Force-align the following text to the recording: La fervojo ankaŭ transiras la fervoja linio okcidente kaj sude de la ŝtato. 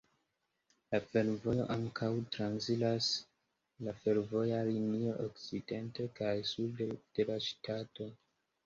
La 0.93 0.99
fervojo 1.09 1.65
ankaŭ 1.73 2.09
transiras 2.37 3.11
la 3.89 3.95
fervoja 4.01 4.63
linio 4.73 5.15
okcidente 5.29 6.11
kaj 6.23 6.35
sude 6.55 6.91
de 6.99 7.31
la 7.33 7.43
ŝtato. 7.53 8.13